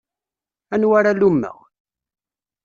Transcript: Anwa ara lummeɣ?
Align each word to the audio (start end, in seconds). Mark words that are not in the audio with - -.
Anwa 0.73 0.95
ara 0.99 1.11
lummeɣ? 1.19 1.57